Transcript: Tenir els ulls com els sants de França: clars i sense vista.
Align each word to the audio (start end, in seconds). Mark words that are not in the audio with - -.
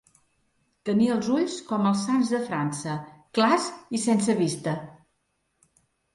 Tenir 0.89 1.09
els 1.15 1.29
ulls 1.35 1.57
com 1.67 1.85
els 1.89 2.05
sants 2.07 2.31
de 2.37 2.39
França: 2.47 2.97
clars 3.41 3.69
i 3.99 4.03
sense 4.09 4.39
vista. 4.43 4.77